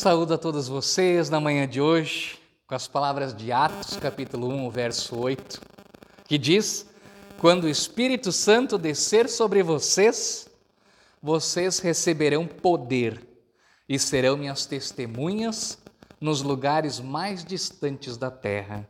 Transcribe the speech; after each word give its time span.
Saúdo 0.00 0.32
a 0.32 0.38
todos 0.38 0.66
vocês 0.66 1.28
na 1.28 1.38
manhã 1.38 1.68
de 1.68 1.78
hoje 1.78 2.38
com 2.66 2.74
as 2.74 2.88
palavras 2.88 3.36
de 3.36 3.52
Atos, 3.52 3.98
capítulo 3.98 4.48
1, 4.48 4.70
verso 4.70 5.14
8, 5.14 5.60
que 6.24 6.38
diz: 6.38 6.86
Quando 7.36 7.64
o 7.64 7.68
Espírito 7.68 8.32
Santo 8.32 8.78
descer 8.78 9.28
sobre 9.28 9.62
vocês, 9.62 10.48
vocês 11.22 11.80
receberão 11.80 12.46
poder 12.46 13.20
e 13.86 13.98
serão 13.98 14.38
minhas 14.38 14.64
testemunhas 14.64 15.76
nos 16.18 16.40
lugares 16.40 16.98
mais 16.98 17.44
distantes 17.44 18.16
da 18.16 18.30
terra. 18.30 18.88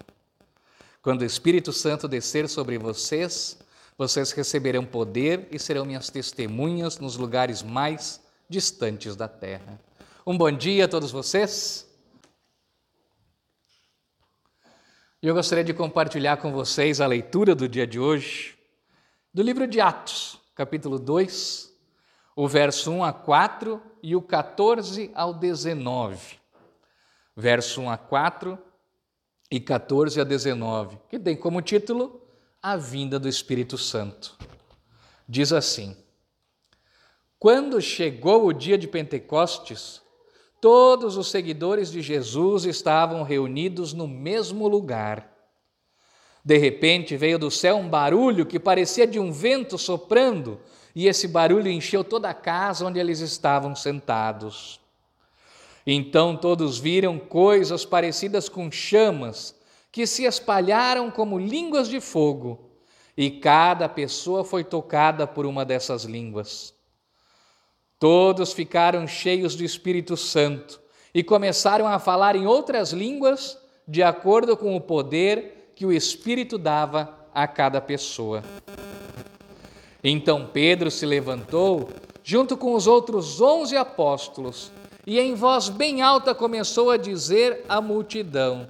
Quando 1.02 1.22
o 1.22 1.26
Espírito 1.26 1.72
Santo 1.72 2.06
descer 2.06 2.48
sobre 2.48 2.78
vocês, 2.78 3.58
vocês 3.98 4.30
receberão 4.30 4.84
poder 4.84 5.48
e 5.50 5.58
serão 5.58 5.84
minhas 5.84 6.08
testemunhas 6.08 7.00
nos 7.00 7.16
lugares 7.16 7.64
mais 7.64 8.20
distantes 8.48 9.16
da 9.16 9.26
terra. 9.26 9.89
Um 10.26 10.36
bom 10.36 10.52
dia 10.52 10.84
a 10.84 10.88
todos 10.88 11.10
vocês. 11.10 11.88
Eu 15.22 15.34
gostaria 15.34 15.64
de 15.64 15.72
compartilhar 15.72 16.36
com 16.36 16.52
vocês 16.52 17.00
a 17.00 17.06
leitura 17.06 17.54
do 17.54 17.66
dia 17.66 17.86
de 17.86 17.98
hoje, 17.98 18.58
do 19.32 19.42
livro 19.42 19.66
de 19.66 19.80
Atos, 19.80 20.38
capítulo 20.54 20.98
2, 20.98 21.74
o 22.36 22.46
verso 22.46 22.90
1 22.90 23.02
a 23.02 23.14
4 23.14 23.82
e 24.02 24.14
o 24.14 24.20
14 24.20 25.10
ao 25.14 25.32
19. 25.32 26.38
Verso 27.34 27.80
1 27.80 27.90
a 27.90 27.96
4 27.96 28.58
e 29.50 29.58
14 29.58 30.20
a 30.20 30.24
19, 30.24 30.98
que 31.08 31.18
tem 31.18 31.34
como 31.34 31.62
título 31.62 32.20
A 32.62 32.76
Vinda 32.76 33.18
do 33.18 33.26
Espírito 33.26 33.78
Santo. 33.78 34.36
Diz 35.26 35.50
assim: 35.50 35.96
Quando 37.38 37.80
chegou 37.80 38.46
o 38.46 38.52
dia 38.52 38.76
de 38.76 38.86
Pentecostes, 38.86 40.02
Todos 40.60 41.16
os 41.16 41.30
seguidores 41.30 41.90
de 41.90 42.02
Jesus 42.02 42.64
estavam 42.64 43.22
reunidos 43.22 43.94
no 43.94 44.06
mesmo 44.06 44.68
lugar. 44.68 45.30
De 46.44 46.58
repente 46.58 47.16
veio 47.16 47.38
do 47.38 47.50
céu 47.50 47.76
um 47.76 47.88
barulho 47.88 48.44
que 48.44 48.58
parecia 48.58 49.06
de 49.06 49.18
um 49.18 49.32
vento 49.32 49.78
soprando, 49.78 50.60
e 50.94 51.06
esse 51.06 51.28
barulho 51.28 51.70
encheu 51.70 52.02
toda 52.02 52.28
a 52.28 52.34
casa 52.34 52.84
onde 52.84 52.98
eles 52.98 53.20
estavam 53.20 53.74
sentados. 53.74 54.80
Então 55.86 56.36
todos 56.36 56.78
viram 56.78 57.18
coisas 57.18 57.84
parecidas 57.84 58.48
com 58.48 58.70
chamas 58.70 59.54
que 59.90 60.06
se 60.06 60.24
espalharam 60.24 61.10
como 61.10 61.38
línguas 61.38 61.88
de 61.88 62.00
fogo, 62.00 62.70
e 63.16 63.30
cada 63.30 63.88
pessoa 63.88 64.44
foi 64.44 64.62
tocada 64.62 65.26
por 65.26 65.46
uma 65.46 65.64
dessas 65.64 66.04
línguas. 66.04 66.74
Todos 68.00 68.54
ficaram 68.54 69.06
cheios 69.06 69.54
do 69.54 69.62
Espírito 69.62 70.16
Santo 70.16 70.80
e 71.12 71.22
começaram 71.22 71.86
a 71.86 71.98
falar 71.98 72.34
em 72.34 72.46
outras 72.46 72.92
línguas, 72.94 73.58
de 73.86 74.02
acordo 74.02 74.56
com 74.56 74.74
o 74.74 74.80
poder 74.80 75.72
que 75.76 75.84
o 75.84 75.92
Espírito 75.92 76.56
dava 76.56 77.14
a 77.34 77.46
cada 77.46 77.78
pessoa. 77.78 78.42
Então 80.02 80.48
Pedro 80.50 80.90
se 80.90 81.04
levantou, 81.04 81.90
junto 82.24 82.56
com 82.56 82.72
os 82.72 82.86
outros 82.86 83.38
onze 83.38 83.76
apóstolos, 83.76 84.72
e 85.06 85.20
em 85.20 85.34
voz 85.34 85.68
bem 85.68 86.00
alta 86.00 86.34
começou 86.34 86.90
a 86.90 86.96
dizer 86.96 87.66
à 87.68 87.82
multidão: 87.82 88.66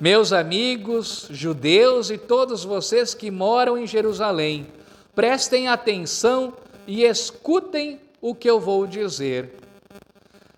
Meus 0.00 0.32
amigos, 0.32 1.28
judeus 1.30 2.10
e 2.10 2.18
todos 2.18 2.64
vocês 2.64 3.14
que 3.14 3.30
moram 3.30 3.78
em 3.78 3.86
Jerusalém, 3.86 4.66
prestem 5.14 5.68
atenção 5.68 6.54
e 6.88 7.04
escutem 7.04 8.00
o 8.18 8.34
que 8.34 8.48
eu 8.48 8.58
vou 8.58 8.86
dizer. 8.86 9.52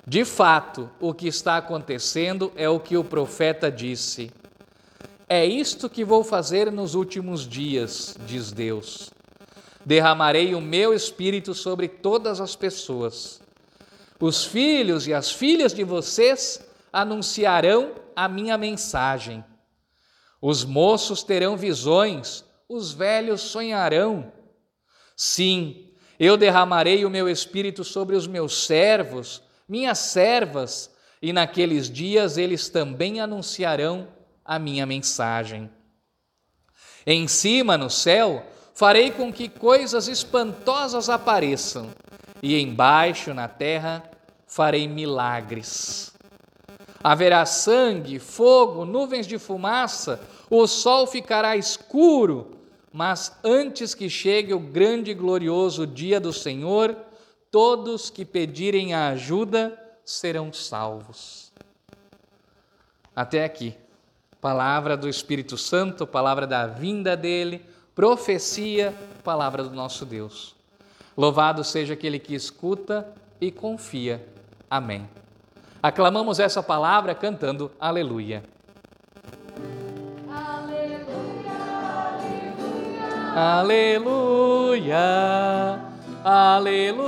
De 0.07 0.25
fato, 0.25 0.89
o 1.01 1.13
que 1.13 1.27
está 1.27 1.57
acontecendo 1.57 2.53
é 2.55 2.69
o 2.69 2.79
que 2.79 2.97
o 2.97 3.03
profeta 3.03 3.69
disse. 3.71 4.31
É 5.29 5.45
isto 5.45 5.91
que 5.91 6.05
vou 6.05 6.23
fazer 6.23 6.71
nos 6.71 6.95
últimos 6.95 7.47
dias, 7.47 8.17
diz 8.25 8.53
Deus. 8.53 9.11
Derramarei 9.85 10.55
o 10.55 10.61
meu 10.61 10.95
espírito 10.95 11.53
sobre 11.53 11.89
todas 11.89 12.41
as 12.41 12.55
pessoas. 12.55 13.41
Os 14.21 14.45
filhos 14.45 15.09
e 15.09 15.15
as 15.15 15.33
filhas 15.33 15.75
de 15.75 15.83
vocês 15.83 16.65
anunciarão 16.93 17.93
a 18.15 18.29
minha 18.29 18.57
mensagem. 18.57 19.45
Os 20.41 20.65
moços 20.65 21.25
terão 21.25 21.57
visões, 21.57 22.45
os 22.69 22.93
velhos 22.93 23.41
sonharão. 23.41 24.33
Sim, 25.17 25.90
eu 26.21 26.37
derramarei 26.37 27.07
o 27.07 27.11
meu 27.11 27.31
espírito 27.31 27.83
sobre 27.83 28.15
os 28.15 28.27
meus 28.27 28.67
servos, 28.67 29.43
minhas 29.67 29.99
servas, 29.99 30.91
e 31.23 31.33
naqueles 31.33 31.89
dias 31.91 32.37
eles 32.37 32.69
também 32.69 33.21
anunciarão 33.21 34.07
a 34.45 34.59
minha 34.59 34.85
mensagem. 34.85 35.71
Em 37.07 37.27
cima, 37.27 37.79
no 37.79 37.89
céu, 37.89 38.45
farei 38.75 39.11
com 39.11 39.33
que 39.33 39.49
coisas 39.49 40.09
espantosas 40.09 41.09
apareçam, 41.09 41.89
e 42.43 42.61
embaixo, 42.61 43.33
na 43.33 43.49
terra, 43.49 44.05
farei 44.47 44.87
milagres. 44.87 46.13
Haverá 47.03 47.47
sangue, 47.47 48.19
fogo, 48.19 48.85
nuvens 48.85 49.27
de 49.27 49.39
fumaça, 49.39 50.21
o 50.51 50.67
sol 50.67 51.07
ficará 51.07 51.57
escuro, 51.57 52.60
mas 52.93 53.39
antes 53.45 53.95
que 53.95 54.11
chegue 54.11 54.53
o 54.53 54.59
grande 54.59 55.13
e 55.13 55.15
glorioso 55.15 55.87
dia 55.87 56.19
do 56.19 56.33
Senhor, 56.33 56.97
todos 57.51 58.11
que 58.11 58.25
pedirem 58.25 58.95
a 58.95 59.09
ajuda 59.09 59.79
serão 60.05 60.53
salvos. 60.53 61.53
Até 63.15 63.45
aqui, 63.45 63.75
palavra 64.41 64.97
do 64.97 65.09
Espírito 65.09 65.57
Santo, 65.57 66.07
palavra 66.07 66.47
da 66.47 66.67
vinda 66.67 67.17
dele, 67.17 67.65
profecia, 67.95 68.95
palavra 69.23 69.63
do 69.63 69.71
nosso 69.71 70.05
Deus. 70.05 70.57
Louvado 71.17 71.63
seja 71.63 71.95
aquele 71.95 72.19
que 72.19 72.35
escuta 72.35 73.13
e 73.41 73.53
confia. 73.53 74.27
Amém. 74.69 75.09
Aclamamos 75.83 76.39
essa 76.39 76.63
palavra 76.63 77.15
cantando 77.15 77.71
Aleluia. 77.79 78.43
Aleluia, 83.33 84.99
aleluia, 86.25 87.01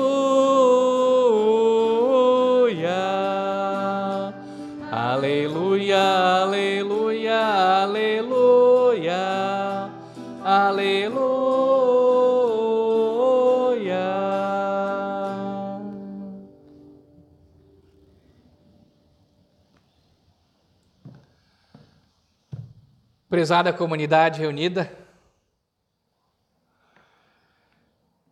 aleluia, 4.92 5.98
aleluia, 6.44 7.82
aleluia, 7.82 9.20
aleluia. 10.44 11.32
Prezada 23.28 23.72
comunidade 23.72 24.38
reunida, 24.40 25.01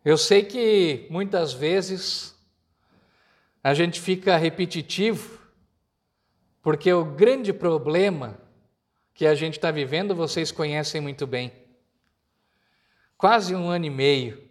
Eu 0.03 0.17
sei 0.17 0.41
que 0.41 1.05
muitas 1.11 1.53
vezes 1.53 2.35
a 3.63 3.71
gente 3.75 4.01
fica 4.01 4.35
repetitivo, 4.35 5.39
porque 6.63 6.91
o 6.91 7.05
grande 7.05 7.53
problema 7.53 8.39
que 9.13 9.27
a 9.27 9.35
gente 9.35 9.57
está 9.57 9.69
vivendo 9.69 10.15
vocês 10.15 10.51
conhecem 10.51 10.99
muito 10.99 11.27
bem. 11.27 11.51
Quase 13.15 13.53
um 13.53 13.69
ano 13.69 13.85
e 13.85 13.89
meio 13.91 14.41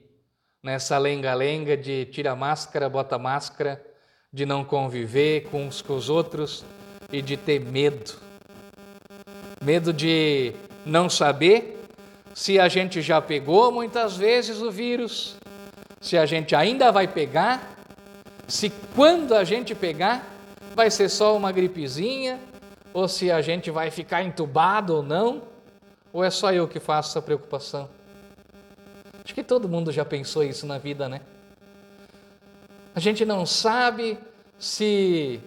nessa 0.63 0.97
lenga-lenga 0.99 1.77
de 1.77 2.05
tira 2.05 2.37
máscara, 2.37 2.89
bota 2.89 3.19
máscara, 3.19 3.85
de 4.33 4.47
não 4.47 4.65
conviver 4.65 5.49
com 5.51 5.67
uns 5.67 5.83
com 5.83 5.97
os 5.97 6.09
outros 6.09 6.65
e 7.13 7.21
de 7.21 7.37
ter 7.37 7.59
medo. 7.59 8.15
Medo 9.61 9.93
de 9.93 10.55
não 10.87 11.11
saber 11.11 11.77
se 12.33 12.61
a 12.61 12.69
gente 12.69 13.03
já 13.03 13.21
pegou 13.21 13.73
muitas 13.73 14.17
vezes 14.17 14.63
o 14.63 14.71
vírus, 14.71 15.40
se 16.01 16.17
a 16.17 16.25
gente 16.25 16.57
ainda 16.57 16.91
vai 16.91 17.07
pegar, 17.07 17.77
se 18.49 18.71
quando 18.97 19.35
a 19.35 19.45
gente 19.45 19.75
pegar 19.75 20.27
vai 20.75 20.91
ser 20.91 21.11
só 21.11 21.37
uma 21.37 21.53
gripezinha, 21.53 22.41
ou 22.93 23.07
se 23.07 23.31
a 23.31 23.43
gente 23.43 23.71
vai 23.71 23.91
ficar 23.91 24.23
entubado 24.23 24.97
ou 24.97 25.03
não, 25.03 25.43
ou 26.13 26.25
é 26.25 26.31
só 26.31 26.53
eu 26.53 26.67
que 26.67 26.81
faço 26.81 27.11
essa 27.11 27.23
preocupação? 27.23 27.89
Acho 29.23 29.35
que 29.35 29.43
todo 29.43 29.69
mundo 29.69 29.93
já 29.93 30.05
pensou 30.05 30.43
isso 30.43 30.67
na 30.67 30.79
vida, 30.79 31.09
né? 31.09 31.21
A 32.95 32.99
gente 32.99 33.25
não 33.25 33.45
sabe 33.45 34.19
se 34.59 35.39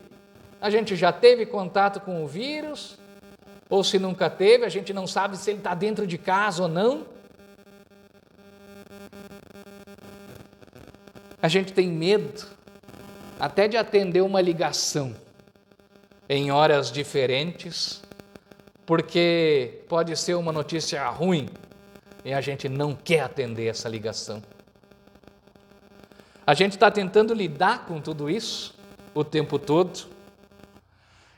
a 0.61 0.69
gente 0.69 0.95
já 0.95 1.11
teve 1.11 1.45
contato 1.47 2.00
com 2.00 2.23
o 2.23 2.27
vírus, 2.27 2.97
ou 3.69 3.83
se 3.83 3.97
nunca 3.97 4.29
teve, 4.29 4.65
a 4.65 4.69
gente 4.69 4.94
não 4.94 5.07
sabe 5.07 5.35
se 5.35 5.50
ele 5.50 5.57
está 5.57 5.73
dentro 5.73 6.05
de 6.05 6.17
casa 6.17 6.63
ou 6.63 6.69
não. 6.69 7.05
A 11.43 11.49
gente 11.49 11.73
tem 11.73 11.89
medo, 11.89 12.47
até 13.37 13.67
de 13.67 13.75
atender 13.75 14.21
uma 14.21 14.39
ligação 14.39 15.13
em 16.29 16.51
horas 16.51 16.89
diferentes, 16.89 18.01
porque 18.85 19.83
pode 19.89 20.15
ser 20.15 20.35
uma 20.35 20.53
notícia 20.53 21.05
ruim 21.09 21.49
e 22.23 22.33
a 22.33 22.39
gente 22.39 22.69
não 22.69 22.95
quer 22.95 23.19
atender 23.19 23.67
essa 23.67 23.89
ligação. 23.89 24.41
A 26.47 26.53
gente 26.53 26.75
está 26.75 26.89
tentando 26.89 27.33
lidar 27.33 27.87
com 27.87 27.99
tudo 27.99 28.29
isso 28.29 28.73
o 29.13 29.21
tempo 29.21 29.59
todo. 29.59 30.07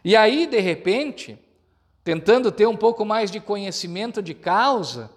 E 0.03 0.15
aí, 0.15 0.45
de 0.45 0.59
repente, 0.59 1.35
tentando 2.03 2.51
ter 2.51 2.67
um 2.67 2.77
pouco 2.77 3.03
mais 3.03 3.31
de 3.31 3.39
conhecimento 3.39 4.21
de 4.21 4.35
causa, 4.35 5.09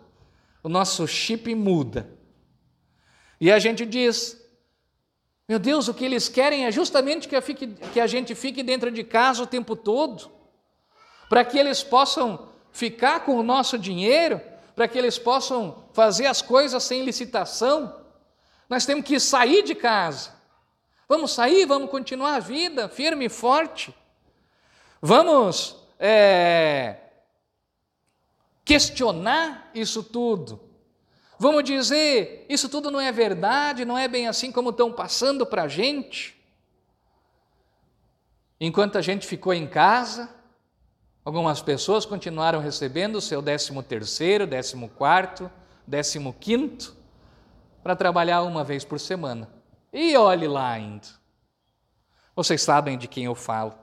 o 0.62 0.68
nosso 0.70 1.06
chip 1.06 1.54
muda. 1.54 2.08
E 3.38 3.52
a 3.52 3.58
gente 3.58 3.84
diz: 3.84 4.37
meu 5.48 5.58
Deus, 5.58 5.88
o 5.88 5.94
que 5.94 6.04
eles 6.04 6.28
querem 6.28 6.66
é 6.66 6.70
justamente 6.70 7.26
que, 7.26 7.40
que 7.66 7.98
a 7.98 8.06
gente 8.06 8.34
fique 8.34 8.62
dentro 8.62 8.90
de 8.90 9.02
casa 9.02 9.42
o 9.42 9.46
tempo 9.46 9.74
todo, 9.74 10.30
para 11.26 11.42
que 11.42 11.58
eles 11.58 11.82
possam 11.82 12.50
ficar 12.70 13.20
com 13.20 13.34
o 13.34 13.42
nosso 13.42 13.78
dinheiro, 13.78 14.42
para 14.76 14.86
que 14.86 14.98
eles 14.98 15.18
possam 15.18 15.84
fazer 15.94 16.26
as 16.26 16.42
coisas 16.42 16.82
sem 16.82 17.02
licitação. 17.02 17.98
Nós 18.68 18.84
temos 18.84 19.06
que 19.06 19.18
sair 19.18 19.62
de 19.62 19.74
casa. 19.74 20.36
Vamos 21.08 21.32
sair, 21.32 21.64
vamos 21.64 21.90
continuar 21.90 22.34
a 22.34 22.40
vida 22.40 22.86
firme 22.86 23.24
e 23.24 23.30
forte. 23.30 23.94
Vamos 25.00 25.76
é, 25.98 26.96
questionar 28.66 29.70
isso 29.74 30.02
tudo. 30.02 30.67
Vamos 31.38 31.62
dizer, 31.62 32.44
isso 32.48 32.68
tudo 32.68 32.90
não 32.90 33.00
é 33.00 33.12
verdade, 33.12 33.84
não 33.84 33.96
é 33.96 34.08
bem 34.08 34.26
assim 34.26 34.50
como 34.50 34.70
estão 34.70 34.92
passando 34.92 35.46
para 35.46 35.62
a 35.62 35.68
gente. 35.68 36.36
Enquanto 38.60 38.98
a 38.98 39.00
gente 39.00 39.24
ficou 39.24 39.54
em 39.54 39.68
casa, 39.68 40.28
algumas 41.24 41.62
pessoas 41.62 42.04
continuaram 42.04 42.58
recebendo 42.58 43.16
o 43.16 43.20
seu 43.20 43.40
décimo 43.40 43.84
terceiro, 43.84 44.48
décimo 44.48 44.88
quarto, 44.88 45.48
décimo 45.86 46.34
quinto, 46.40 46.96
para 47.84 47.94
trabalhar 47.94 48.42
uma 48.42 48.64
vez 48.64 48.84
por 48.84 48.98
semana. 48.98 49.48
E 49.92 50.16
olhe 50.16 50.48
lá 50.48 50.70
ainda. 50.70 51.06
Vocês 52.34 52.60
sabem 52.62 52.98
de 52.98 53.06
quem 53.06 53.26
eu 53.26 53.34
falo. 53.36 53.74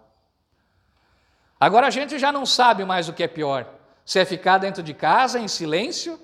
Agora 1.57 1.87
a 1.87 1.89
gente 1.89 2.19
já 2.19 2.33
não 2.33 2.45
sabe 2.45 2.83
mais 2.83 3.07
o 3.07 3.13
que 3.13 3.23
é 3.23 3.27
pior: 3.29 3.65
se 4.03 4.19
é 4.19 4.25
ficar 4.25 4.57
dentro 4.57 4.83
de 4.83 4.93
casa 4.93 5.39
em 5.39 5.47
silêncio 5.47 6.19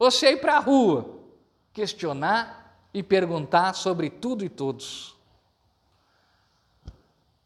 é 0.00 0.32
ir 0.32 0.40
para 0.40 0.56
a 0.56 0.60
rua 0.60 1.20
questionar 1.72 2.78
e 2.92 3.02
perguntar 3.02 3.74
sobre 3.74 4.08
tudo 4.08 4.44
e 4.44 4.48
todos. 4.48 5.16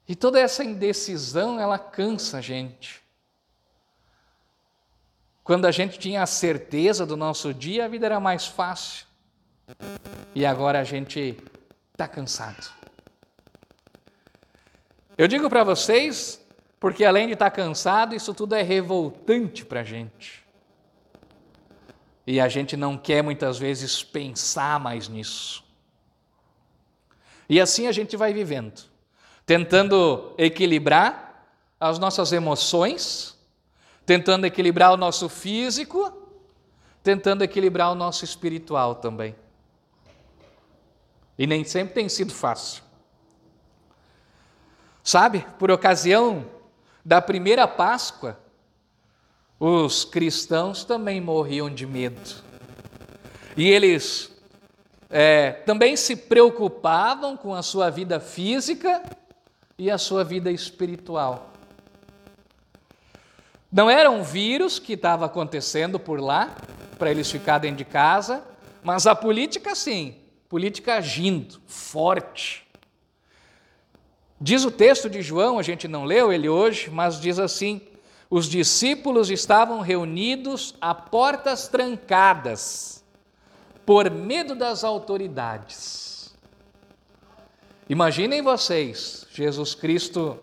E 0.06 0.14
toda 0.14 0.40
essa 0.40 0.64
indecisão, 0.64 1.60
ela 1.60 1.78
cansa 1.78 2.38
a 2.38 2.40
gente. 2.40 3.02
Quando 5.44 5.66
a 5.66 5.70
gente 5.70 5.98
tinha 5.98 6.22
a 6.22 6.26
certeza 6.26 7.06
do 7.06 7.16
nosso 7.16 7.52
dia, 7.54 7.84
a 7.84 7.88
vida 7.88 8.06
era 8.06 8.20
mais 8.20 8.46
fácil. 8.46 9.06
E 10.34 10.44
agora 10.44 10.80
a 10.80 10.84
gente 10.84 11.36
está 11.92 12.06
cansado. 12.06 12.70
Eu 15.16 15.26
digo 15.26 15.48
para 15.48 15.64
vocês, 15.64 16.40
porque 16.78 17.04
além 17.04 17.26
de 17.26 17.32
estar 17.32 17.50
tá 17.50 17.56
cansado, 17.56 18.14
isso 18.14 18.32
tudo 18.32 18.54
é 18.54 18.62
revoltante 18.62 19.64
para 19.64 19.80
a 19.80 19.84
gente. 19.84 20.47
E 22.30 22.38
a 22.38 22.46
gente 22.46 22.76
não 22.76 22.98
quer 22.98 23.22
muitas 23.22 23.56
vezes 23.56 24.02
pensar 24.02 24.78
mais 24.78 25.08
nisso. 25.08 25.64
E 27.48 27.58
assim 27.58 27.86
a 27.86 27.92
gente 27.92 28.18
vai 28.18 28.34
vivendo, 28.34 28.82
tentando 29.46 30.34
equilibrar 30.36 31.48
as 31.80 31.98
nossas 31.98 32.30
emoções, 32.30 33.34
tentando 34.04 34.44
equilibrar 34.44 34.92
o 34.92 34.96
nosso 34.98 35.26
físico, 35.26 36.12
tentando 37.02 37.42
equilibrar 37.42 37.92
o 37.92 37.94
nosso 37.94 38.26
espiritual 38.26 38.96
também. 38.96 39.34
E 41.38 41.46
nem 41.46 41.64
sempre 41.64 41.94
tem 41.94 42.10
sido 42.10 42.34
fácil. 42.34 42.82
Sabe, 45.02 45.46
por 45.58 45.70
ocasião 45.70 46.44
da 47.02 47.22
primeira 47.22 47.66
Páscoa, 47.66 48.38
os 49.58 50.04
cristãos 50.04 50.84
também 50.84 51.20
morriam 51.20 51.68
de 51.68 51.86
medo. 51.86 52.42
E 53.56 53.68
eles 53.68 54.30
é, 55.10 55.52
também 55.52 55.96
se 55.96 56.14
preocupavam 56.14 57.36
com 57.36 57.54
a 57.54 57.62
sua 57.62 57.90
vida 57.90 58.20
física 58.20 59.02
e 59.76 59.90
a 59.90 59.98
sua 59.98 60.22
vida 60.22 60.50
espiritual. 60.50 61.52
Não 63.70 63.90
era 63.90 64.10
um 64.10 64.22
vírus 64.22 64.78
que 64.78 64.94
estava 64.94 65.26
acontecendo 65.26 65.98
por 65.98 66.20
lá, 66.20 66.56
para 66.98 67.10
eles 67.10 67.30
ficarem 67.30 67.74
de 67.74 67.84
casa, 67.84 68.42
mas 68.82 69.06
a 69.06 69.14
política 69.14 69.74
sim, 69.74 70.16
política 70.48 70.94
agindo, 70.94 71.60
forte. 71.66 72.66
Diz 74.40 74.64
o 74.64 74.70
texto 74.70 75.10
de 75.10 75.20
João, 75.20 75.58
a 75.58 75.62
gente 75.62 75.86
não 75.86 76.04
leu 76.04 76.32
ele 76.32 76.48
hoje, 76.48 76.88
mas 76.90 77.20
diz 77.20 77.38
assim: 77.38 77.80
os 78.30 78.46
discípulos 78.46 79.30
estavam 79.30 79.80
reunidos 79.80 80.74
a 80.80 80.94
portas 80.94 81.68
trancadas, 81.68 83.02
por 83.86 84.10
medo 84.10 84.54
das 84.54 84.84
autoridades. 84.84 86.36
Imaginem 87.88 88.42
vocês, 88.42 89.26
Jesus 89.32 89.74
Cristo 89.74 90.38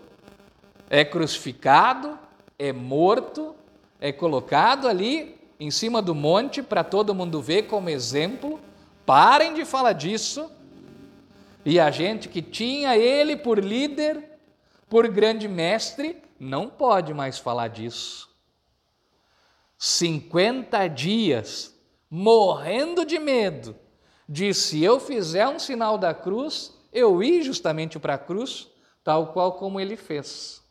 é 0.89 1.05
crucificado, 1.05 2.17
é 2.57 2.73
morto, 2.73 3.55
é 4.01 4.11
colocado 4.11 4.87
ali 4.87 5.39
em 5.59 5.69
cima 5.69 6.01
do 6.01 6.15
monte 6.15 6.63
para 6.63 6.83
todo 6.83 7.13
mundo 7.13 7.39
ver 7.41 7.63
como 7.63 7.89
exemplo. 7.89 8.59
Parem 9.05 9.53
de 9.53 9.63
falar 9.63 9.93
disso. 9.93 10.49
E 11.63 11.79
a 11.79 11.91
gente 11.91 12.27
que 12.27 12.41
tinha 12.41 12.97
ele 12.97 13.35
por 13.35 13.63
líder, 13.63 14.23
por 14.89 15.07
grande 15.07 15.47
mestre, 15.47 16.17
não 16.39 16.69
pode 16.69 17.13
mais 17.13 17.37
falar 17.37 17.69
disso. 17.69 18.29
50 19.77 20.87
dias 20.87 21.77
morrendo 22.09 23.05
de 23.05 23.19
medo 23.19 23.75
de 24.27 24.53
se 24.53 24.83
eu 24.83 24.99
fizer 24.99 25.47
um 25.47 25.59
sinal 25.59 25.97
da 25.97 26.13
cruz, 26.13 26.73
eu 26.91 27.21
ir 27.21 27.43
justamente 27.43 27.99
para 27.99 28.15
a 28.15 28.17
cruz, 28.17 28.67
tal 29.03 29.33
qual 29.33 29.53
como 29.53 29.79
ele 29.79 29.95
fez. 29.95 30.63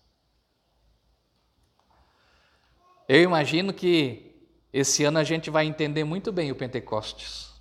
Eu 3.09 3.23
imagino 3.23 3.73
que 3.73 4.35
esse 4.73 5.05
ano 5.05 5.19
a 5.19 5.25
gente 5.25 5.51
vai 5.51 5.67
entender 5.67 6.03
muito 6.03 6.33
bem 6.33 6.51
o 6.51 6.57
Pentecostes, 6.57 7.53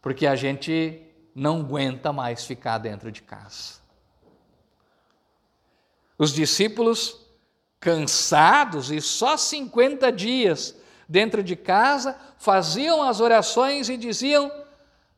porque 0.00 0.26
a 0.26 0.36
gente 0.36 1.02
não 1.34 1.60
aguenta 1.60 2.12
mais 2.12 2.46
ficar 2.46 2.78
dentro 2.78 3.12
de 3.12 3.20
casa. 3.20 3.81
Os 6.22 6.32
discípulos, 6.32 7.16
cansados 7.80 8.92
e 8.92 9.00
só 9.00 9.36
50 9.36 10.12
dias 10.12 10.72
dentro 11.08 11.42
de 11.42 11.56
casa, 11.56 12.16
faziam 12.38 13.02
as 13.02 13.18
orações 13.18 13.88
e 13.88 13.96
diziam: 13.96 14.48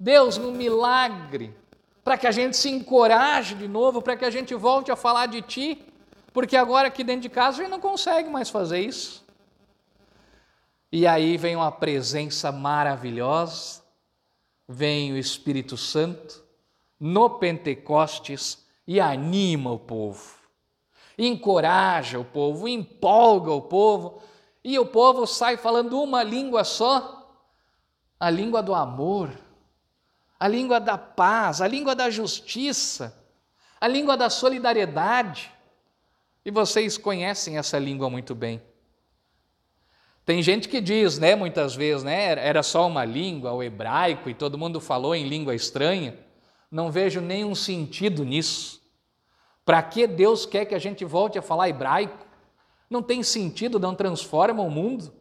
Deus, 0.01 0.39
um 0.39 0.51
milagre, 0.53 1.55
para 2.03 2.17
que 2.17 2.27
a 2.27 2.31
gente 2.31 2.57
se 2.57 2.71
encoraje 2.71 3.55
de 3.55 3.69
novo, 3.69 4.01
para 4.01 4.17
que 4.17 4.25
a 4.25 4.31
gente 4.31 4.55
volte 4.55 4.91
a 4.91 4.97
falar 4.97 5.27
de 5.27 5.43
Ti, 5.43 5.85
porque 6.33 6.57
agora 6.57 6.89
aqui 6.89 7.05
dentro 7.05 7.21
de 7.21 7.29
casa 7.29 7.59
a 7.59 7.61
gente 7.65 7.71
não 7.71 7.81
consegue 7.81 8.31
mais 8.31 8.49
fazer 8.49 8.81
isso. 8.81 9.23
E 10.91 11.07
aí 11.07 11.37
vem 11.37 11.55
uma 11.55 11.71
presença 11.71 12.51
maravilhosa, 12.51 13.83
vem 14.67 15.13
o 15.13 15.19
Espírito 15.19 15.77
Santo 15.77 16.43
no 16.99 17.29
Pentecostes 17.29 18.65
e 18.87 18.99
anima 19.03 19.71
o 19.71 19.79
povo 19.79 20.44
encoraja 21.19 22.19
o 22.19 22.25
povo, 22.25 22.67
empolga 22.69 23.53
o 23.53 23.63
povo, 23.63 24.21
e 24.63 24.79
o 24.79 24.87
povo 24.87 25.27
sai 25.27 25.57
falando 25.57 26.01
uma 26.01 26.23
língua 26.23 26.65
só, 26.65 27.39
a 28.19 28.31
língua 28.31 28.63
do 28.63 28.75
amor, 28.75 29.31
a 30.39 30.49
língua 30.49 30.81
da 30.81 30.97
paz, 30.97 31.61
a 31.61 31.69
língua 31.69 31.95
da 31.95 32.11
justiça, 32.11 33.17
a 33.81 33.87
língua 33.87 34.17
da 34.17 34.31
solidariedade. 34.31 35.51
E 36.45 36.51
vocês 36.51 36.99
conhecem 36.99 37.59
essa 37.59 37.79
língua 37.79 38.11
muito 38.11 38.35
bem. 38.35 38.63
Tem 40.25 40.43
gente 40.43 40.69
que 40.69 40.81
diz, 40.81 41.19
né, 41.19 41.35
muitas 41.35 41.75
vezes, 41.75 42.03
né, 42.03 42.33
era 42.33 42.63
só 42.63 42.87
uma 42.87 43.05
língua, 43.05 43.53
o 43.53 43.63
hebraico, 43.63 44.31
e 44.31 44.35
todo 44.35 44.57
mundo 44.57 44.81
falou 44.81 45.15
em 45.15 45.29
língua 45.29 45.55
estranha. 45.55 46.19
Não 46.71 46.91
vejo 46.91 47.21
nenhum 47.21 47.55
sentido 47.55 48.25
nisso. 48.25 48.83
Para 49.65 49.83
que 49.83 50.07
Deus 50.07 50.45
quer 50.45 50.67
que 50.67 50.75
a 50.75 50.79
gente 50.79 51.05
volte 51.05 51.39
a 51.39 51.43
falar 51.43 51.69
hebraico? 51.69 52.27
Não 52.89 53.03
tem 53.03 53.23
sentido, 53.23 53.81
não 53.81 53.95
transforma 53.95 54.63
o 54.63 54.71
mundo. 54.71 55.13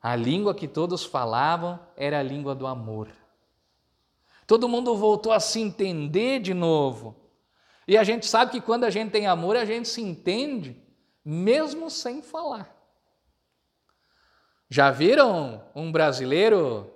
A 0.00 0.16
língua 0.16 0.54
que 0.54 0.66
todos 0.66 1.04
falavam 1.04 1.78
era 1.96 2.18
a 2.18 2.22
língua 2.22 2.54
do 2.54 2.66
amor. 2.66 3.08
Todo 4.46 4.68
mundo 4.68 4.96
voltou 4.96 5.32
a 5.32 5.38
se 5.38 5.60
entender 5.60 6.40
de 6.40 6.52
novo. 6.52 7.14
E 7.86 7.96
a 7.96 8.04
gente 8.04 8.26
sabe 8.26 8.52
que 8.52 8.60
quando 8.60 8.84
a 8.84 8.90
gente 8.90 9.10
tem 9.10 9.26
amor, 9.26 9.56
a 9.56 9.64
gente 9.64 9.88
se 9.88 10.00
entende, 10.00 10.82
mesmo 11.24 11.90
sem 11.90 12.22
falar. 12.22 12.74
Já 14.68 14.90
viram 14.90 15.62
um 15.74 15.92
brasileiro 15.92 16.90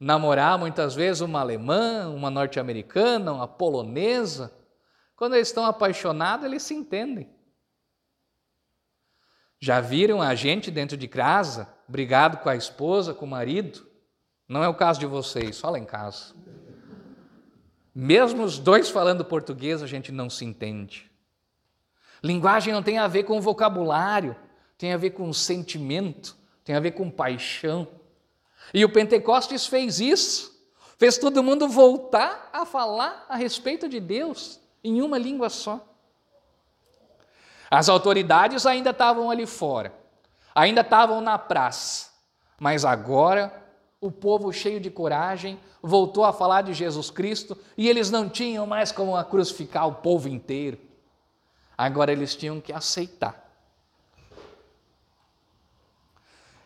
namorar 0.00 0.58
muitas 0.58 0.94
vezes 0.94 1.20
uma 1.20 1.40
alemã, 1.40 2.08
uma 2.08 2.30
norte-americana, 2.30 3.32
uma 3.32 3.46
polonesa? 3.46 4.63
Quando 5.16 5.34
eles 5.34 5.48
estão 5.48 5.64
apaixonados, 5.64 6.44
eles 6.44 6.62
se 6.62 6.74
entendem. 6.74 7.28
Já 9.60 9.80
viram 9.80 10.20
a 10.20 10.34
gente 10.34 10.70
dentro 10.70 10.96
de 10.96 11.08
casa, 11.08 11.72
brigado 11.88 12.38
com 12.38 12.48
a 12.48 12.56
esposa, 12.56 13.14
com 13.14 13.24
o 13.24 13.28
marido? 13.28 13.86
Não 14.48 14.62
é 14.62 14.68
o 14.68 14.74
caso 14.74 15.00
de 15.00 15.06
vocês, 15.06 15.56
só 15.56 15.70
lá 15.70 15.78
em 15.78 15.84
casa. 15.84 16.34
Mesmo 17.94 18.42
os 18.42 18.58
dois 18.58 18.90
falando 18.90 19.24
português, 19.24 19.82
a 19.82 19.86
gente 19.86 20.10
não 20.10 20.28
se 20.28 20.44
entende. 20.44 21.10
Linguagem 22.22 22.74
não 22.74 22.82
tem 22.82 22.98
a 22.98 23.06
ver 23.06 23.22
com 23.22 23.40
vocabulário, 23.40 24.36
tem 24.76 24.92
a 24.92 24.96
ver 24.96 25.10
com 25.10 25.32
sentimento, 25.32 26.36
tem 26.64 26.74
a 26.74 26.80
ver 26.80 26.90
com 26.92 27.10
paixão. 27.10 27.86
E 28.72 28.84
o 28.84 28.92
Pentecostes 28.92 29.66
fez 29.66 30.00
isso, 30.00 30.68
fez 30.98 31.16
todo 31.16 31.42
mundo 31.42 31.68
voltar 31.68 32.50
a 32.52 32.66
falar 32.66 33.24
a 33.28 33.36
respeito 33.36 33.88
de 33.88 34.00
Deus 34.00 34.63
em 34.84 35.00
uma 35.00 35.18
língua 35.18 35.48
só. 35.48 35.80
As 37.70 37.88
autoridades 37.88 38.66
ainda 38.66 38.90
estavam 38.90 39.30
ali 39.30 39.46
fora, 39.46 39.92
ainda 40.54 40.82
estavam 40.82 41.20
na 41.20 41.38
praça, 41.38 42.10
mas 42.60 42.84
agora 42.84 43.64
o 44.00 44.12
povo 44.12 44.52
cheio 44.52 44.78
de 44.78 44.90
coragem 44.90 45.58
voltou 45.82 46.24
a 46.24 46.32
falar 46.32 46.62
de 46.62 46.74
Jesus 46.74 47.10
Cristo 47.10 47.56
e 47.76 47.88
eles 47.88 48.10
não 48.10 48.28
tinham 48.28 48.66
mais 48.66 48.92
como 48.92 49.22
crucificar 49.24 49.88
o 49.88 49.94
povo 49.94 50.28
inteiro. 50.28 50.78
Agora 51.76 52.12
eles 52.12 52.36
tinham 52.36 52.60
que 52.60 52.72
aceitar. 52.72 53.44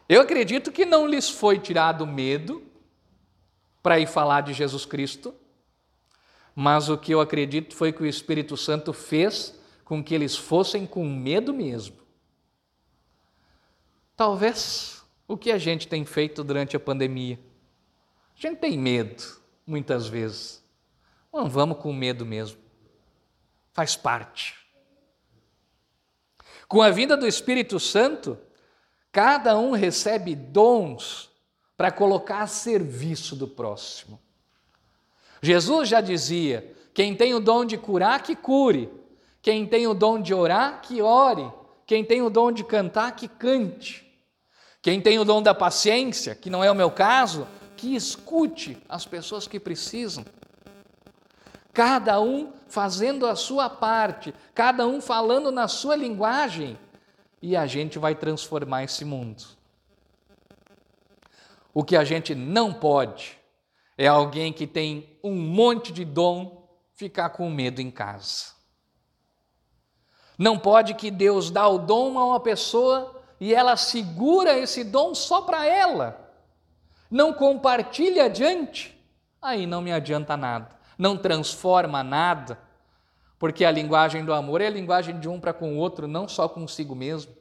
Eu 0.09 0.21
acredito 0.21 0.73
que 0.73 0.85
não 0.85 1.07
lhes 1.07 1.29
foi 1.29 1.59
tirado 1.59 2.07
medo 2.07 2.63
para 3.83 3.99
ir 3.99 4.07
falar 4.07 4.41
de 4.41 4.53
Jesus 4.53 4.85
Cristo, 4.85 5.35
mas 6.61 6.88
o 6.88 6.99
que 6.99 7.15
eu 7.15 7.21
acredito 7.21 7.73
foi 7.73 7.93
que 7.93 8.03
o 8.03 8.07
Espírito 8.07 8.57
Santo 8.57 8.93
fez 8.93 9.57
com 9.85 10.03
que 10.03 10.12
eles 10.12 10.37
fossem 10.37 10.85
com 10.85 11.09
medo 11.09 11.55
mesmo. 11.55 11.97
Talvez 14.17 15.05
o 15.29 15.37
que 15.37 15.53
a 15.53 15.59
gente 15.59 15.87
tem 15.87 16.05
feito 16.05 16.43
durante 16.43 16.77
a 16.77 16.81
pandemia? 16.81 17.38
A 18.37 18.41
gente 18.41 18.59
tem 18.59 18.77
medo, 18.77 19.23
muitas 19.65 20.09
vezes. 20.09 20.61
Não 21.33 21.49
vamos 21.49 21.79
com 21.79 21.93
medo 21.93 22.27
mesmo. 22.27 22.59
Faz 23.73 23.95
parte. 23.95 24.57
Com 26.67 26.83
a 26.83 26.91
vinda 26.91 27.17
do 27.17 27.29
Espírito 27.29 27.79
Santo, 27.79 28.37
cada 29.12 29.57
um 29.57 29.71
recebe 29.71 30.35
dons 30.35 31.31
para 31.77 31.93
colocar 31.93 32.41
a 32.41 32.49
serviço 32.49 33.37
do 33.37 33.47
próximo. 33.47 34.21
Jesus 35.40 35.88
já 35.88 36.00
dizia: 36.00 36.75
quem 36.99 37.14
tem 37.14 37.33
o 37.33 37.38
dom 37.38 37.64
de 37.64 37.78
curar, 37.78 38.23
que 38.23 38.35
cure. 38.35 38.90
Quem 39.40 39.64
tem 39.64 39.87
o 39.87 39.95
dom 39.95 40.21
de 40.21 40.35
orar, 40.35 40.83
que 40.83 41.00
ore. 41.00 41.49
Quem 41.87 42.04
tem 42.04 42.23
o 42.23 42.28
dom 42.28 42.50
de 42.50 42.64
cantar, 42.64 43.14
que 43.14 43.28
cante. 43.28 44.04
Quem 44.83 45.00
tem 45.00 45.16
o 45.16 45.25
dom 45.25 45.40
da 45.40 45.54
paciência, 45.54 46.35
que 46.35 46.50
não 46.50 46.62
é 46.62 46.68
o 46.68 46.75
meu 46.75 46.90
caso, 46.90 47.47
que 47.76 47.95
escute 47.95 48.76
as 48.88 49.07
pessoas 49.07 49.47
que 49.47 49.61
precisam. 49.61 50.25
Cada 51.73 52.21
um 52.21 52.52
fazendo 52.66 53.26
a 53.26 53.37
sua 53.37 53.71
parte, 53.71 54.35
cada 54.52 54.85
um 54.85 55.00
falando 55.00 55.52
na 55.52 55.68
sua 55.68 55.95
linguagem, 55.95 56.76
e 57.40 57.57
a 57.57 57.64
gente 57.66 57.97
vai 57.97 58.16
transformar 58.16 58.83
esse 58.83 59.04
mundo. 59.04 59.45
O 61.73 61.85
que 61.85 61.97
a 61.97 62.02
gente 62.02 62.35
não 62.35 62.73
pode 62.73 63.38
é 63.99 64.07
alguém 64.07 64.52
que 64.52 64.64
tem 64.64 65.19
um 65.25 65.35
monte 65.35 65.93
de 65.93 66.05
dom 66.05 66.69
ficar 66.95 67.31
com 67.31 67.50
medo 67.50 67.81
em 67.81 67.90
casa. 67.90 68.52
Não 70.38 70.57
pode 70.57 70.95
que 70.95 71.11
Deus 71.11 71.50
dá 71.50 71.67
o 71.67 71.78
dom 71.78 72.17
a 72.17 72.25
uma 72.25 72.38
pessoa 72.38 73.21
e 73.40 73.52
ela 73.52 73.76
segura 73.76 74.57
esse 74.57 74.85
dom 74.85 75.17
só 75.17 75.43
para 75.43 75.67
ela, 75.67 76.33
não 77.11 77.33
compartilha 77.33 78.26
adiante, 78.26 78.97
aí 79.43 79.67
não 79.67 79.81
me 79.81 79.93
adianta 79.93 80.37
nada, 80.37 80.71
não 80.97 81.17
transforma 81.17 82.02
nada, 82.05 82.59
porque 83.37 83.64
a 83.64 83.71
linguagem 83.71 84.25
do 84.25 84.33
amor 84.33 84.61
é 84.61 84.67
a 84.69 84.71
linguagem 84.71 85.19
de 85.19 85.28
um 85.28 85.40
para 85.40 85.52
com 85.52 85.75
o 85.75 85.78
outro, 85.78 86.07
não 86.07 86.28
só 86.28 86.49
consigo 86.49 86.95
mesmo. 86.95 87.37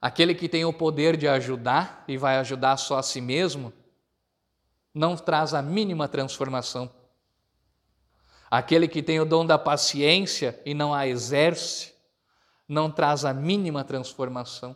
Aquele 0.00 0.34
que 0.34 0.48
tem 0.48 0.64
o 0.64 0.72
poder 0.72 1.16
de 1.16 1.26
ajudar 1.26 2.04
e 2.06 2.18
vai 2.18 2.36
ajudar 2.36 2.76
só 2.76 2.98
a 2.98 3.02
si 3.02 3.20
mesmo, 3.20 3.72
não 4.96 5.14
traz 5.14 5.52
a 5.52 5.60
mínima 5.60 6.08
transformação. 6.08 6.90
Aquele 8.50 8.88
que 8.88 9.02
tem 9.02 9.20
o 9.20 9.26
dom 9.26 9.44
da 9.44 9.58
paciência 9.58 10.58
e 10.64 10.72
não 10.72 10.94
a 10.94 11.06
exerce, 11.06 11.92
não 12.66 12.90
traz 12.90 13.22
a 13.26 13.34
mínima 13.34 13.84
transformação. 13.84 14.74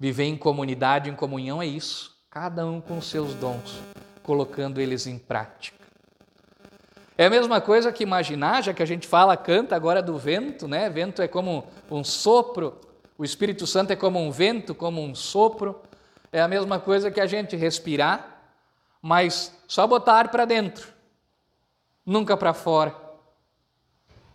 Viver 0.00 0.24
em 0.24 0.38
comunidade, 0.38 1.10
em 1.10 1.14
comunhão 1.14 1.60
é 1.60 1.66
isso, 1.66 2.16
cada 2.30 2.66
um 2.66 2.80
com 2.80 2.98
seus 3.02 3.34
dons, 3.34 3.78
colocando 4.22 4.80
eles 4.80 5.06
em 5.06 5.18
prática. 5.18 5.84
É 7.18 7.26
a 7.26 7.30
mesma 7.30 7.60
coisa 7.60 7.92
que 7.92 8.02
imaginar, 8.02 8.62
já 8.62 8.72
que 8.72 8.82
a 8.82 8.86
gente 8.86 9.06
fala, 9.06 9.36
canta 9.36 9.76
agora 9.76 10.02
do 10.02 10.16
vento, 10.16 10.66
né? 10.66 10.88
Vento 10.88 11.20
é 11.20 11.28
como 11.28 11.68
um 11.90 12.02
sopro, 12.02 12.80
o 13.18 13.24
Espírito 13.24 13.66
Santo 13.66 13.92
é 13.92 13.96
como 13.96 14.18
um 14.18 14.30
vento, 14.30 14.74
como 14.74 15.02
um 15.02 15.14
sopro. 15.14 15.78
É 16.34 16.40
a 16.40 16.48
mesma 16.48 16.80
coisa 16.80 17.12
que 17.12 17.20
a 17.20 17.26
gente 17.26 17.54
respirar, 17.54 18.42
mas 19.00 19.56
só 19.68 19.86
botar 19.86 20.14
ar 20.14 20.32
para 20.32 20.44
dentro, 20.44 20.92
nunca 22.04 22.36
para 22.36 22.52
fora. 22.52 22.92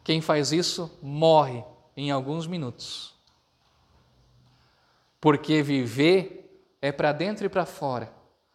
Quem 0.01 0.21
faz 0.21 0.53
isso 0.53 0.89
morre 1.01 1.61
em 1.97 2.09
alguns 2.09 2.47
minutos. 2.47 3.13
Porque 5.19 5.61
viver 5.61 6.65
é 6.81 6.89
para 6.89 7.11
dentro 7.11 7.45
e 7.45 7.49
para 7.49 7.65
fora, 7.65 8.13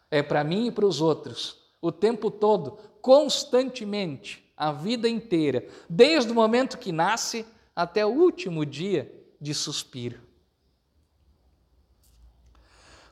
é 0.09 0.23
para 0.23 0.43
mim 0.43 0.65
e 0.65 0.71
para 0.71 0.87
os 0.87 0.99
outros, 0.99 1.61
o 1.79 1.91
tempo 1.91 2.31
todo, 2.31 2.79
constantemente, 2.99 4.51
a 4.57 4.71
vida 4.71 5.07
inteira, 5.07 5.67
desde 5.87 6.31
o 6.31 6.35
momento 6.35 6.79
que 6.79 6.91
nasce 6.91 7.45
até 7.75 8.03
o 8.03 8.09
último 8.09 8.65
dia 8.65 9.23
de 9.39 9.53
suspiro. 9.53 10.24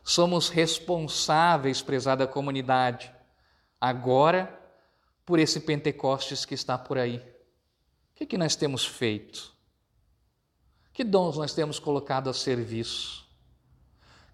Somos 0.03 0.49
responsáveis, 0.49 1.81
prezada 1.81 2.27
comunidade, 2.27 3.13
agora 3.79 4.59
por 5.25 5.39
esse 5.39 5.59
Pentecostes 5.61 6.45
que 6.45 6.53
está 6.53 6.77
por 6.77 6.97
aí. 6.97 7.17
O 7.17 8.15
que, 8.15 8.25
que 8.25 8.37
nós 8.37 8.55
temos 8.55 8.85
feito? 8.85 9.53
Que 10.91 11.03
dons 11.03 11.37
nós 11.37 11.53
temos 11.53 11.79
colocado 11.79 12.29
a 12.29 12.33
serviço? 12.33 13.25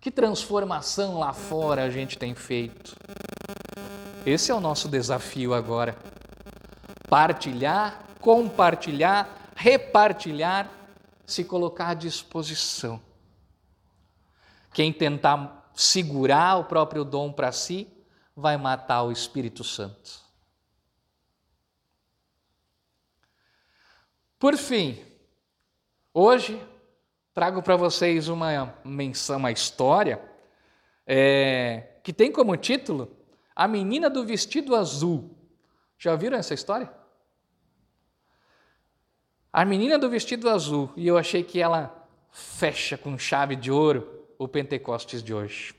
Que 0.01 0.09
transformação 0.09 1.19
lá 1.19 1.33
fora 1.33 1.83
a 1.83 1.89
gente 1.89 2.17
tem 2.17 2.33
feito? 2.33 2.95
Esse 4.25 4.51
é 4.51 4.55
o 4.55 4.59
nosso 4.59 4.88
desafio 4.88 5.53
agora. 5.53 5.97
Partilhar, 7.09 8.03
compartilhar, 8.19 9.51
repartilhar, 9.55 10.69
se 11.25 11.43
colocar 11.43 11.89
à 11.89 11.93
disposição. 11.93 13.01
Quem 14.73 14.91
tentar 14.91 15.59
segurar 15.79 16.57
o 16.57 16.65
próprio 16.65 17.05
dom 17.05 17.31
para 17.31 17.53
si, 17.53 17.88
vai 18.36 18.57
matar 18.57 19.03
o 19.03 19.13
Espírito 19.13 19.63
Santo. 19.63 20.19
Por 24.38 24.57
fim, 24.57 25.01
hoje 26.13 26.62
trago 27.33 27.63
para 27.63 27.77
vocês 27.77 28.27
uma 28.27 28.75
menção, 28.83 29.38
uma 29.38 29.53
história 29.53 30.21
é, 31.07 32.00
que 32.03 32.12
tem 32.12 32.29
como 32.29 32.57
título 32.57 33.15
A 33.55 33.65
Menina 33.65 34.09
do 34.09 34.25
Vestido 34.25 34.75
Azul. 34.75 35.33
Já 35.98 36.13
viram 36.13 36.38
essa 36.38 36.53
história? 36.53 36.91
A 39.53 39.63
Menina 39.63 39.98
do 39.98 40.09
Vestido 40.09 40.50
Azul, 40.50 40.91
e 40.98 41.07
eu 41.07 41.17
achei 41.17 41.41
que 41.41 41.62
ela 41.62 42.05
fecha 42.31 42.98
com 42.98 43.17
chave 43.17 43.55
de 43.55 43.71
ouro 43.71 44.18
o 44.39 44.48
Pentecostes 44.48 45.22
de 45.22 45.34
hoje. 45.34 45.75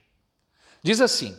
Diz 0.82 1.00
assim: 1.00 1.36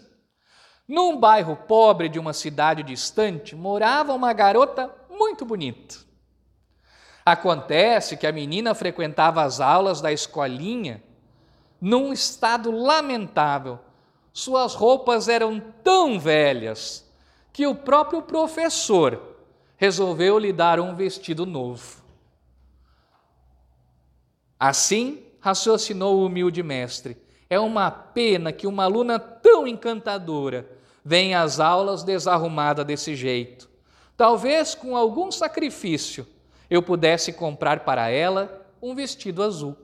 Num 0.85 1.17
bairro 1.17 1.55
pobre 1.55 2.09
de 2.09 2.19
uma 2.19 2.33
cidade 2.33 2.83
distante 2.83 3.55
morava 3.55 4.13
uma 4.13 4.33
garota 4.33 4.93
muito 5.09 5.45
bonita. 5.45 5.95
Acontece 7.23 8.17
que 8.17 8.27
a 8.27 8.31
menina 8.31 8.73
frequentava 8.73 9.43
as 9.43 9.61
aulas 9.61 10.01
da 10.01 10.11
escolinha 10.11 11.03
num 11.79 12.13
estado 12.13 12.69
lamentável, 12.69 13.79
suas 14.31 14.75
roupas 14.75 15.27
eram 15.27 15.59
tão 15.83 16.19
velhas 16.19 17.11
que 17.51 17.65
o 17.65 17.73
próprio 17.73 18.21
professor 18.21 19.35
resolveu 19.77 20.37
lhe 20.37 20.53
dar 20.53 20.79
um 20.79 20.95
vestido 20.95 21.43
novo. 21.43 22.03
Assim, 24.59 25.25
raciocinou 25.41 26.19
o 26.19 26.25
humilde 26.25 26.63
mestre, 26.63 27.17
é 27.49 27.59
uma 27.59 27.91
pena 27.91 28.53
que 28.53 28.65
uma 28.65 28.85
aluna 28.85 29.19
tão 29.19 29.67
encantadora 29.67 30.69
venha 31.03 31.41
às 31.41 31.59
aulas 31.59 32.03
desarrumada 32.03 32.85
desse 32.85 33.15
jeito. 33.15 33.69
Talvez 34.15 34.75
com 34.75 34.95
algum 34.95 35.31
sacrifício 35.31 36.25
eu 36.69 36.81
pudesse 36.81 37.33
comprar 37.33 37.83
para 37.83 38.07
ela 38.09 38.65
um 38.81 38.95
vestido 38.95 39.43
azul. 39.43 39.75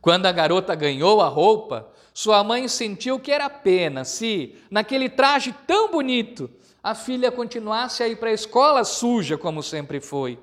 Quando 0.00 0.26
a 0.26 0.32
garota 0.32 0.74
ganhou 0.74 1.22
a 1.22 1.28
roupa, 1.28 1.88
sua 2.12 2.44
mãe 2.44 2.68
sentiu 2.68 3.18
que 3.18 3.32
era 3.32 3.48
pena 3.48 4.04
se, 4.04 4.54
naquele 4.70 5.08
traje 5.08 5.52
tão 5.66 5.90
bonito, 5.90 6.50
a 6.82 6.94
filha 6.94 7.32
continuasse 7.32 8.02
a 8.02 8.08
ir 8.08 8.16
para 8.16 8.28
a 8.28 8.34
escola 8.34 8.84
suja 8.84 9.38
como 9.38 9.62
sempre 9.62 10.00
foi, 10.00 10.38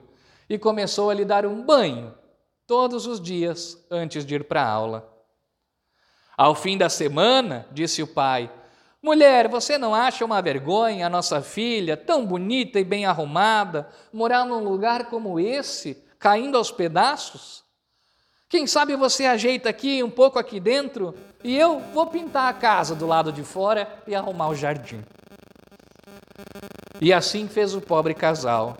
e 0.49 0.57
começou 0.57 1.11
a 1.11 1.13
lhe 1.13 1.23
dar 1.23 1.45
um 1.45 1.63
banho 1.63 2.13
todos 2.71 3.05
os 3.05 3.19
dias 3.19 3.77
antes 3.91 4.25
de 4.25 4.35
ir 4.35 4.45
para 4.45 4.63
a 4.63 4.69
aula. 4.69 5.13
Ao 6.37 6.55
fim 6.55 6.77
da 6.77 6.87
semana, 6.87 7.67
disse 7.69 8.01
o 8.01 8.07
pai, 8.07 8.49
Mulher, 9.03 9.49
você 9.49 9.77
não 9.77 9.93
acha 9.93 10.23
uma 10.23 10.41
vergonha 10.41 11.05
a 11.05 11.09
nossa 11.09 11.41
filha, 11.41 11.97
tão 11.97 12.25
bonita 12.25 12.79
e 12.79 12.85
bem 12.85 13.05
arrumada, 13.05 13.89
morar 14.13 14.45
num 14.45 14.63
lugar 14.63 15.09
como 15.09 15.37
esse, 15.37 16.01
caindo 16.17 16.57
aos 16.57 16.71
pedaços? 16.71 17.65
Quem 18.47 18.65
sabe 18.65 18.95
você 18.95 19.25
ajeita 19.25 19.67
aqui 19.67 20.01
um 20.01 20.09
pouco 20.09 20.39
aqui 20.39 20.57
dentro 20.57 21.13
e 21.43 21.57
eu 21.57 21.77
vou 21.93 22.07
pintar 22.07 22.47
a 22.47 22.53
casa 22.53 22.95
do 22.95 23.05
lado 23.05 23.33
de 23.33 23.43
fora 23.43 24.01
e 24.07 24.15
arrumar 24.15 24.47
o 24.47 24.55
jardim. 24.55 25.03
E 27.01 27.11
assim 27.11 27.49
fez 27.49 27.75
o 27.75 27.81
pobre 27.81 28.13
casal. 28.13 28.77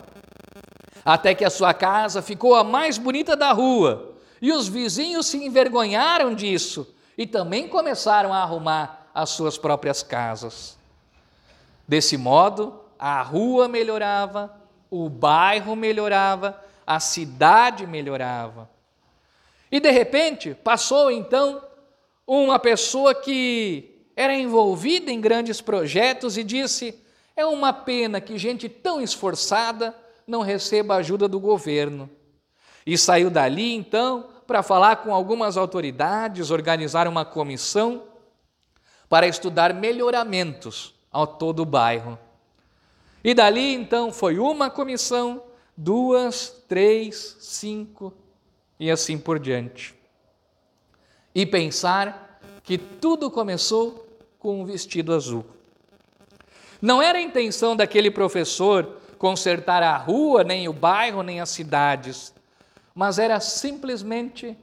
Até 1.04 1.34
que 1.34 1.44
a 1.44 1.50
sua 1.50 1.74
casa 1.74 2.22
ficou 2.22 2.54
a 2.54 2.62
mais 2.62 2.98
bonita 2.98 3.36
da 3.36 3.52
rua 3.52 4.14
e 4.40 4.52
os 4.52 4.68
vizinhos 4.68 5.26
se 5.26 5.36
envergonharam 5.44 6.34
disso 6.34 6.94
e 7.16 7.26
também 7.26 7.68
começaram 7.68 8.32
a 8.32 8.38
arrumar 8.38 9.08
as 9.14 9.30
suas 9.30 9.58
próprias 9.58 10.02
casas. 10.02 10.78
Desse 11.86 12.16
modo, 12.16 12.80
a 12.98 13.20
rua 13.22 13.68
melhorava, 13.68 14.54
o 14.90 15.08
bairro 15.08 15.74
melhorava, 15.74 16.62
a 16.86 17.00
cidade 17.00 17.86
melhorava. 17.86 18.70
E 19.70 19.80
de 19.80 19.90
repente, 19.90 20.54
passou 20.54 21.10
então 21.10 21.62
uma 22.26 22.58
pessoa 22.58 23.14
que 23.14 24.06
era 24.14 24.34
envolvida 24.34 25.10
em 25.10 25.20
grandes 25.20 25.60
projetos 25.60 26.36
e 26.36 26.44
disse: 26.44 27.02
é 27.34 27.44
uma 27.44 27.72
pena 27.72 28.20
que 28.20 28.38
gente 28.38 28.68
tão 28.68 29.00
esforçada 29.00 29.94
não 30.26 30.42
receba 30.42 30.96
ajuda 30.96 31.28
do 31.28 31.40
governo. 31.40 32.08
E 32.86 32.98
saiu 32.98 33.30
dali 33.30 33.72
então 33.72 34.28
para 34.46 34.62
falar 34.62 34.96
com 34.96 35.14
algumas 35.14 35.56
autoridades, 35.56 36.50
organizar 36.50 37.06
uma 37.06 37.24
comissão 37.24 38.04
para 39.08 39.26
estudar 39.26 39.72
melhoramentos 39.74 40.94
ao 41.10 41.26
todo 41.26 41.60
o 41.60 41.66
bairro. 41.66 42.18
E 43.22 43.34
dali 43.34 43.74
então 43.74 44.12
foi 44.12 44.38
uma 44.38 44.68
comissão, 44.68 45.42
duas, 45.76 46.64
três, 46.68 47.36
cinco 47.40 48.12
e 48.80 48.90
assim 48.90 49.16
por 49.16 49.38
diante. 49.38 49.94
E 51.34 51.46
pensar 51.46 52.40
que 52.64 52.76
tudo 52.76 53.30
começou 53.30 54.06
com 54.38 54.60
um 54.60 54.64
vestido 54.64 55.14
azul. 55.14 55.44
Não 56.80 57.00
era 57.00 57.18
a 57.18 57.22
intenção 57.22 57.76
daquele 57.76 58.10
professor 58.10 58.96
consertar 59.22 59.84
a 59.84 59.96
rua, 59.96 60.42
nem 60.42 60.66
o 60.66 60.72
bairro, 60.72 61.22
nem 61.22 61.40
as 61.40 61.48
cidades, 61.50 62.34
mas 62.92 63.20
era 63.20 63.38
simplesmente 63.38 64.58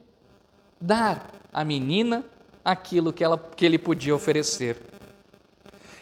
dar 0.81 1.27
à 1.53 1.63
menina 1.63 2.25
aquilo 2.63 3.13
que, 3.13 3.23
ela, 3.23 3.37
que 3.37 3.65
ele 3.65 3.79
podia 3.79 4.13
oferecer. 4.13 4.75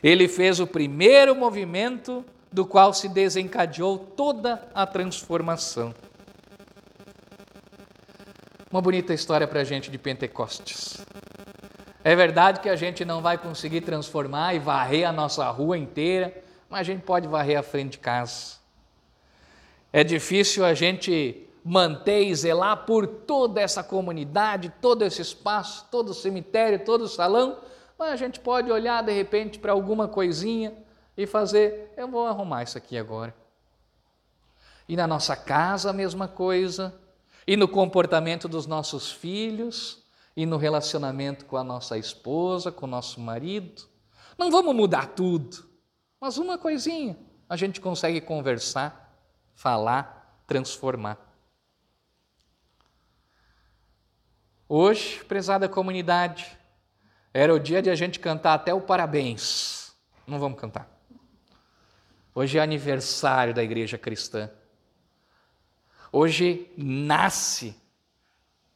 Ele 0.02 0.28
fez 0.28 0.60
o 0.60 0.66
primeiro 0.66 1.36
movimento 1.36 2.26
do 2.52 2.66
qual 2.66 2.96
se 2.96 3.08
desencadeou 3.08 3.96
toda 4.00 4.68
a 4.74 4.88
transformação. 4.88 5.94
Uma 8.72 8.82
bonita 8.82 9.14
história 9.14 9.48
para 9.48 9.62
a 9.62 9.64
gente 9.64 9.92
de 9.92 10.00
Pentecostes. 10.00 10.98
É 12.04 12.16
verdade 12.16 12.60
que 12.60 12.70
a 12.70 12.76
gente 12.76 13.06
não 13.06 13.22
vai 13.22 13.38
conseguir 13.38 13.82
transformar 13.82 14.56
e 14.56 14.60
varrer 14.60 15.08
a 15.08 15.12
nossa 15.12 15.48
rua 15.48 15.78
inteira, 15.78 16.47
mas 16.70 16.82
a 16.82 16.84
gente 16.84 17.04
pode 17.04 17.28
varrer 17.28 17.58
a 17.58 17.64
frente 17.64 17.94
de 17.94 18.00
casa. 18.00 18.58
É 19.92 20.04
difícil 20.04 20.66
a 20.66 20.74
gente 20.74 21.48
manter 21.64 22.24
e 22.24 22.36
zelar 22.36 22.86
por 22.86 23.08
toda 23.08 23.60
essa 23.60 23.84
comunidade, 23.84 24.74
todo 24.82 25.04
esse 25.04 25.22
espaço, 25.22 25.86
todo 25.92 26.10
o 26.10 26.14
cemitério, 26.14 26.86
todo 26.86 27.02
o 27.02 27.08
salão, 27.08 27.60
mas 27.98 28.12
a 28.12 28.16
gente 28.16 28.40
pode 28.40 28.72
olhar 28.72 29.04
de 29.04 29.12
repente 29.12 29.60
para 29.60 29.72
alguma 29.72 30.08
coisinha 30.08 30.74
e 31.18 31.26
fazer: 31.26 31.92
eu 31.98 32.08
vou 32.08 32.28
arrumar 32.28 32.64
isso 32.64 32.78
aqui 32.78 32.98
agora. 32.98 33.36
E 34.88 34.96
na 34.96 35.08
nossa 35.08 35.36
casa 35.36 35.90
a 35.90 35.94
mesma 35.94 36.28
coisa, 36.28 36.94
e 37.46 37.58
no 37.58 37.68
comportamento 37.68 38.48
dos 38.48 38.66
nossos 38.66 39.12
filhos, 39.12 40.04
e 40.38 40.46
no 40.46 40.58
relacionamento 40.58 41.46
com 41.46 41.58
a 41.58 41.64
nossa 41.64 41.98
esposa, 41.98 42.72
com 42.72 42.86
o 42.86 42.90
nosso 42.90 43.20
marido. 43.20 43.84
Não 44.38 44.52
vamos 44.52 44.76
mudar 44.76 45.08
tudo, 45.08 45.66
mas 46.20 46.38
uma 46.38 46.58
coisinha 46.58 47.18
a 47.50 47.56
gente 47.56 47.80
consegue 47.80 48.20
conversar, 48.20 49.14
falar, 49.56 50.42
transformar. 50.46 51.18
Hoje, 54.68 55.24
prezada 55.24 55.70
comunidade, 55.70 56.58
era 57.34 57.54
o 57.54 57.60
dia 57.60 57.82
de 57.82 57.90
a 57.90 57.96
gente 57.96 58.20
cantar 58.20 58.54
até 58.54 58.74
o 58.74 58.82
parabéns. 58.82 59.96
Não 60.26 60.40
vamos 60.40 60.60
cantar. 60.60 60.90
Hoje 62.36 62.58
é 62.58 62.62
aniversário 62.62 63.54
da 63.54 63.64
igreja 63.64 63.98
cristã. 63.98 64.52
Hoje 66.12 66.70
nasce 66.78 67.76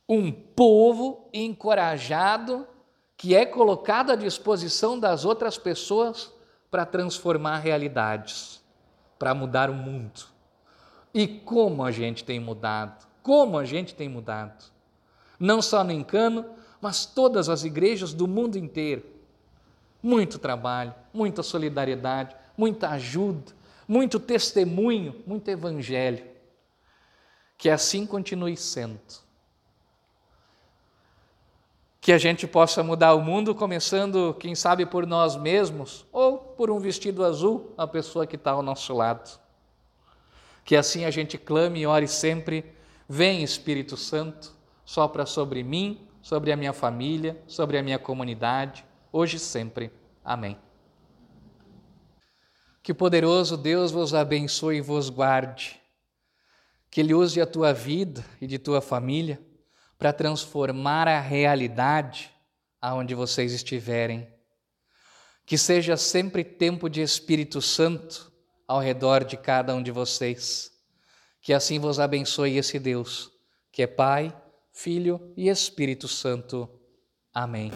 um 0.08 0.32
povo 0.32 1.30
encorajado 1.34 2.68
que 3.18 3.36
é 3.36 3.46
colocado 3.46 4.12
à 4.12 4.16
disposição 4.16 5.00
das 5.00 5.26
outras 5.26 5.58
pessoas 5.58 6.34
para 6.72 6.86
transformar 6.86 7.58
realidades, 7.60 8.64
para 9.20 9.36
mudar 9.36 9.70
o 9.70 9.74
mundo. 9.74 10.22
E 11.14 11.28
como 11.28 11.84
a 11.84 11.92
gente 11.92 12.24
tem 12.24 12.40
mudado, 12.40 13.06
como 13.22 13.58
a 13.60 13.66
gente 13.66 13.94
tem 13.94 14.08
mudado. 14.08 14.72
Não 15.38 15.62
só 15.62 15.84
no 15.84 15.92
Encano, 15.92 16.46
mas 16.80 17.06
todas 17.06 17.50
as 17.50 17.66
igrejas 17.66 18.14
do 18.14 18.28
mundo 18.28 18.58
inteiro. 18.58 19.04
Muito 20.02 20.40
trabalho, 20.40 20.96
muita 21.14 21.44
solidariedade, 21.44 22.36
muita 22.58 22.90
ajuda, 22.90 23.52
muito 23.86 24.20
testemunho, 24.20 25.22
muito 25.28 25.50
evangelho. 25.50 26.26
Que 27.58 27.70
assim 27.70 28.06
continue 28.06 28.56
sendo 28.56 29.00
que 32.02 32.12
a 32.12 32.18
gente 32.18 32.48
possa 32.48 32.82
mudar 32.82 33.14
o 33.14 33.22
mundo, 33.22 33.54
começando, 33.54 34.36
quem 34.40 34.56
sabe, 34.56 34.88
por 34.88 35.06
nós 35.06 35.36
mesmos, 35.36 36.04
ou 36.12 36.40
por 36.40 36.72
um 36.72 36.80
vestido 36.80 37.24
azul, 37.24 37.76
a 37.78 37.86
pessoa 37.86 38.26
que 38.26 38.36
está 38.36 38.50
ao 38.52 38.64
nosso 38.64 38.92
lado. 38.92 39.40
Que 40.66 40.76
assim 40.76 41.06
a 41.06 41.12
gente 41.12 41.38
clame 41.38 41.82
e 41.82 41.86
ore 41.86 42.08
sempre: 42.08 42.66
Vem 43.08 43.44
Espírito 43.44 43.96
Santo, 43.96 44.52
sopra 44.84 45.28
sobre 45.28 45.62
mim, 45.62 46.08
sobre 46.24 46.52
a 46.52 46.58
minha 46.58 46.74
família, 46.74 47.40
sobre 47.46 47.78
a 47.78 47.84
minha 47.84 48.00
comunidade, 48.00 48.84
hoje 49.12 49.38
e 49.38 49.40
sempre. 49.40 49.92
Amém. 50.26 50.58
Que 52.82 52.94
o 52.94 52.96
poderoso 52.96 53.56
Deus 53.56 53.92
vos 53.92 54.16
abençoe 54.16 54.78
e 54.78 54.82
vos 54.82 55.12
guarde. 55.12 55.80
Que 56.90 57.02
Ele 57.02 57.14
use 57.14 57.40
a 57.40 57.46
tua 57.46 57.72
vida 57.72 58.26
e 58.42 58.48
de 58.48 58.58
tua 58.58 58.82
família 58.82 59.40
para 60.02 60.12
transformar 60.12 61.08
a 61.08 61.20
realidade 61.20 62.32
aonde 62.82 63.14
vocês 63.14 63.54
estiverem. 63.54 64.28
Que 65.46 65.60
seja 65.60 65.96
sempre 65.96 66.44
tempo 66.44 66.90
de 66.90 67.02
Espírito 67.04 67.62
Santo 67.62 68.32
ao 68.68 68.80
redor 68.80 69.24
de 69.24 69.38
cada 69.38 69.76
um 69.76 69.84
de 69.84 69.92
vocês. 69.92 70.72
Que 71.40 71.54
assim 71.54 71.78
vos 71.78 72.00
abençoe 72.00 72.58
esse 72.58 72.80
Deus, 72.80 73.30
que 73.72 73.84
é 73.84 73.88
Pai, 73.88 74.36
Filho 74.74 75.32
e 75.38 75.50
Espírito 75.50 76.08
Santo. 76.08 76.68
Amém. 77.32 77.72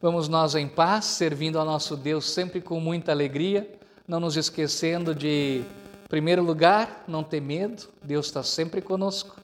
Vamos 0.00 0.28
nós 0.28 0.54
em 0.54 0.68
paz, 0.68 1.04
servindo 1.06 1.58
ao 1.58 1.64
nosso 1.64 1.96
Deus 1.96 2.30
sempre 2.30 2.60
com 2.60 2.78
muita 2.78 3.10
alegria, 3.10 3.76
não 4.06 4.20
nos 4.20 4.36
esquecendo 4.36 5.16
de, 5.16 5.64
em 6.04 6.08
primeiro 6.08 6.44
lugar, 6.44 7.02
não 7.08 7.24
ter 7.24 7.40
medo, 7.40 7.88
Deus 8.04 8.26
está 8.26 8.44
sempre 8.44 8.80
conosco. 8.80 9.42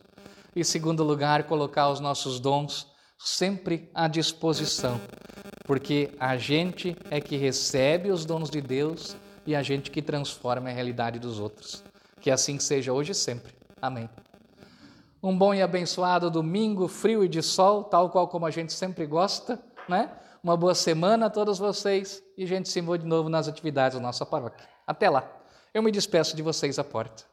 Em 0.54 0.64
segundo 0.64 1.04
lugar, 1.04 1.44
colocar 1.44 1.88
os 1.90 2.00
nossos 2.00 2.40
dons 2.40 2.88
sempre 3.16 3.88
à 3.94 4.08
disposição, 4.08 5.00
porque 5.64 6.10
a 6.18 6.36
gente 6.36 6.96
é 7.08 7.20
que 7.20 7.36
recebe 7.36 8.10
os 8.10 8.24
dons 8.24 8.50
de 8.50 8.60
Deus 8.60 9.16
e 9.46 9.54
a 9.54 9.62
gente 9.62 9.90
que 9.90 10.02
transforma 10.02 10.68
a 10.68 10.72
realidade 10.72 11.20
dos 11.20 11.38
outros. 11.38 11.84
Que 12.20 12.30
assim 12.30 12.58
seja 12.58 12.92
hoje 12.92 13.12
e 13.12 13.14
sempre. 13.14 13.54
Amém. 13.80 14.10
Um 15.22 15.36
bom 15.36 15.54
e 15.54 15.62
abençoado 15.62 16.30
domingo, 16.30 16.88
frio 16.88 17.22
e 17.22 17.28
de 17.28 17.42
sol, 17.42 17.84
tal 17.84 18.10
qual 18.10 18.26
como 18.26 18.46
a 18.46 18.50
gente 18.50 18.72
sempre 18.72 19.06
gosta, 19.06 19.62
né? 19.88 20.10
Uma 20.42 20.56
boa 20.56 20.74
semana 20.74 21.26
a 21.26 21.30
todos 21.30 21.58
vocês 21.58 22.22
e 22.36 22.42
a 22.42 22.46
gente 22.46 22.68
se 22.68 22.80
vê 22.80 22.98
de 22.98 23.06
novo 23.06 23.28
nas 23.28 23.46
atividades 23.46 23.98
da 23.98 24.02
nossa 24.02 24.26
paróquia. 24.26 24.66
Até 24.86 25.08
lá. 25.08 25.30
Eu 25.72 25.82
me 25.82 25.92
despeço 25.92 26.34
de 26.34 26.42
vocês 26.42 26.78
à 26.78 26.84
porta. 26.84 27.29